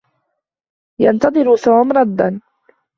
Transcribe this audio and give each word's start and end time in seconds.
ينتظر 0.99 1.55
توم 1.57 1.91
ردًّا. 1.91 2.39